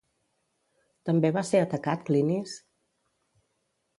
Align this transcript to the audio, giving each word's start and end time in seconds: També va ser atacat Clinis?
També 1.09 1.31
va 1.35 1.43
ser 1.49 1.61
atacat 1.65 2.07
Clinis? 2.09 2.57